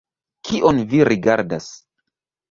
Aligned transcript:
Kion 0.47 0.79
vi 0.93 1.01
rigardas? 1.13 1.67